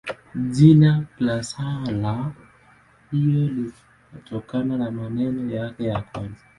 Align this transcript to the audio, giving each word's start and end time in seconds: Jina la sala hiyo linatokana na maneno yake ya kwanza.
Jina 0.55 1.07
la 1.19 1.43
sala 1.43 2.31
hiyo 3.11 3.47
linatokana 3.49 4.77
na 4.77 4.91
maneno 4.91 5.53
yake 5.55 5.83
ya 5.83 6.01
kwanza. 6.01 6.41